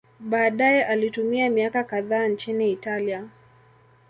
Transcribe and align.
Baadaye 0.19 0.83
alitumia 0.85 1.49
miaka 1.49 1.83
kadhaa 1.83 2.27
nchini 2.27 2.71
Italia. 2.71 3.27